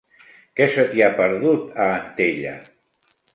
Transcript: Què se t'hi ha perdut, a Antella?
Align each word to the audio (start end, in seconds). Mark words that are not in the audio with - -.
Què 0.59 0.67
se 0.75 0.85
t'hi 0.93 1.03
ha 1.07 1.09
perdut, 1.19 1.67
a 1.85 1.87
Antella? 1.99 2.55